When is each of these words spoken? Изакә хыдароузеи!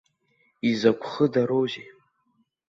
Изакә 0.69 1.07
хыдароузеи! 1.11 1.87